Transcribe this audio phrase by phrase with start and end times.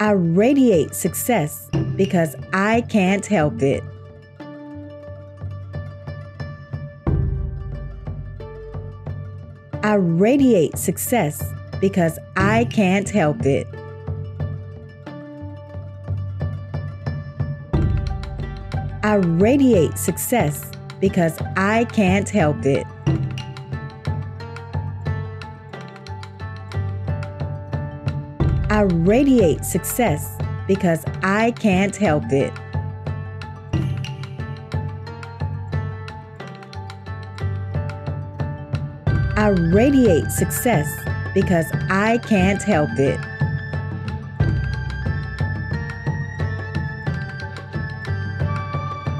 [0.00, 3.84] I radiate success because I can't help it.
[9.84, 11.44] I radiate success
[11.78, 13.66] because I can't help it.
[19.02, 20.70] I radiate success
[21.02, 22.86] because I can't help it.
[28.70, 30.34] I radiate success
[30.66, 32.54] because I can't help it.
[39.36, 40.88] I radiate success
[41.34, 43.18] because I can't help it.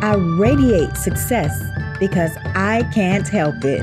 [0.00, 1.60] I radiate success
[1.98, 3.82] because I can't help it.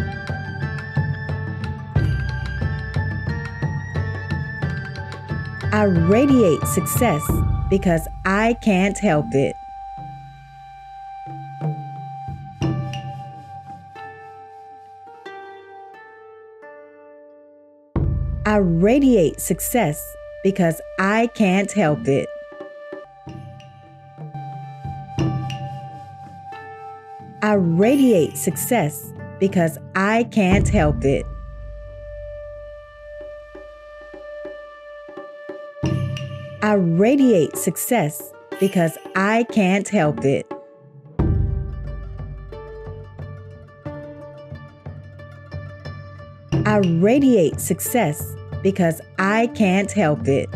[5.73, 7.21] I radiate success
[7.69, 9.57] because I can't help it.
[18.45, 22.27] I radiate success because I can't help it.
[27.41, 31.25] I radiate success because I can't help it.
[36.61, 40.52] I radiate success because I can't help it.
[46.65, 50.49] I radiate success because I can't help it.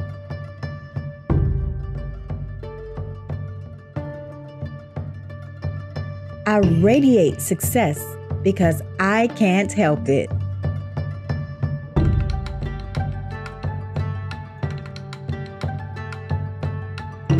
[6.45, 8.01] I radiate success
[8.41, 10.31] because I can't help it.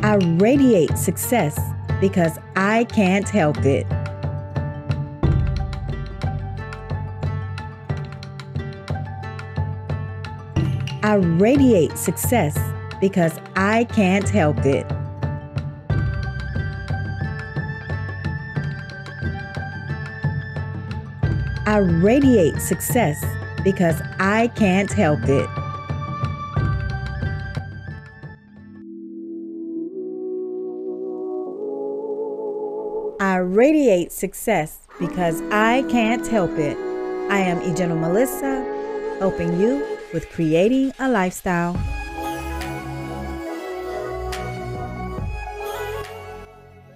[0.03, 1.57] I radiate success
[2.01, 3.87] because I can't help it.
[11.07, 12.59] I radiate success
[12.99, 14.85] because I can't help it.
[21.65, 23.23] I radiate success
[23.63, 25.49] because I can't help it.
[33.21, 36.75] I radiate success because I can't help it.
[37.31, 38.61] I am Egenal Melissa,
[39.19, 41.75] helping you with creating a lifestyle